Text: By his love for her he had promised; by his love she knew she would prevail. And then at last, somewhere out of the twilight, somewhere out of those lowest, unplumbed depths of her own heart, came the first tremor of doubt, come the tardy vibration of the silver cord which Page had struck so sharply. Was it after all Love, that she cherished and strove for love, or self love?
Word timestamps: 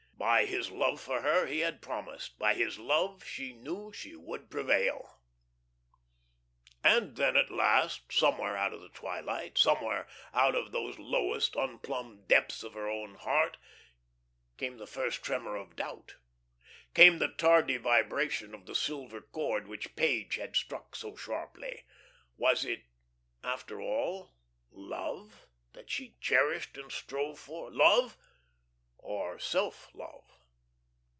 By 0.17 0.45
his 0.45 0.69
love 0.69 1.01
for 1.01 1.21
her 1.21 1.47
he 1.47 1.61
had 1.61 1.81
promised; 1.81 2.37
by 2.37 2.53
his 2.53 2.77
love 2.77 3.23
she 3.25 3.53
knew 3.53 3.91
she 3.91 4.15
would 4.15 4.51
prevail. 4.51 5.19
And 6.83 7.15
then 7.15 7.35
at 7.35 7.49
last, 7.49 8.11
somewhere 8.11 8.55
out 8.55 8.71
of 8.71 8.81
the 8.81 8.89
twilight, 8.89 9.57
somewhere 9.57 10.07
out 10.31 10.53
of 10.53 10.71
those 10.71 10.99
lowest, 10.99 11.55
unplumbed 11.55 12.27
depths 12.27 12.61
of 12.61 12.75
her 12.75 12.87
own 12.87 13.15
heart, 13.15 13.57
came 14.57 14.77
the 14.77 14.85
first 14.85 15.23
tremor 15.23 15.55
of 15.55 15.75
doubt, 15.75 16.17
come 16.93 17.17
the 17.17 17.27
tardy 17.29 17.77
vibration 17.77 18.53
of 18.53 18.67
the 18.67 18.75
silver 18.75 19.21
cord 19.21 19.67
which 19.67 19.95
Page 19.95 20.35
had 20.35 20.55
struck 20.55 20.95
so 20.95 21.15
sharply. 21.15 21.83
Was 22.37 22.63
it 22.63 22.83
after 23.43 23.81
all 23.81 24.35
Love, 24.69 25.47
that 25.73 25.89
she 25.89 26.15
cherished 26.21 26.77
and 26.77 26.91
strove 26.91 27.39
for 27.39 27.71
love, 27.71 28.15
or 29.03 29.39
self 29.39 29.89
love? 29.95 30.27